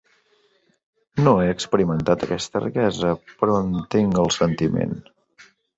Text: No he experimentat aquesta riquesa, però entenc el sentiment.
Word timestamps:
No 1.27 1.33
he 1.41 1.51
experimentat 1.57 2.25
aquesta 2.29 2.63
riquesa, 2.67 3.15
però 3.43 3.61
entenc 3.63 4.21
el 4.27 4.37
sentiment. 4.43 5.03